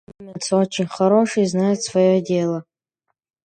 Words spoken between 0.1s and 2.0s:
Немец, очень хороший и знает